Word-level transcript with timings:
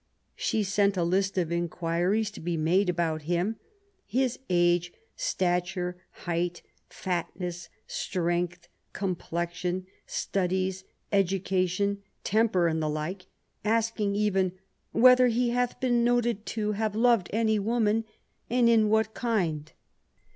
She 0.35 0.63
sent 0.63 0.97
a 0.97 1.03
list 1.03 1.37
of 1.37 1.51
inquiries 1.51 2.31
to 2.31 2.39
be 2.39 2.57
made 2.57 2.89
about 2.89 3.21
him— 3.21 3.57
his 4.17 4.39
age, 4.49 4.91
stature, 5.15 5.95
height, 6.25 6.63
fatness, 6.89 7.69
strength, 7.85 8.67
complexion, 8.93 9.85
studies, 10.07 10.85
education, 11.11 12.01
temper 12.23 12.67
and 12.67 12.81
the 12.81 12.89
like— 12.89 13.27
asking 13.63 14.15
even 14.15 14.53
Whether 14.91 15.27
he 15.27 15.51
had 15.51 15.79
been 15.79 16.03
noted 16.03 16.47
to 16.47 16.71
have 16.71 16.95
loved 16.95 17.29
any 17.31 17.59
woman, 17.59 18.03
and 18.49 18.67
in 18.67 18.89
what 18.89 19.13
kind 19.13 19.71